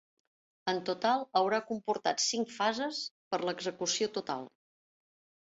[0.71, 3.03] En total haurà comportat cinc fases
[3.35, 4.51] per l'execució total.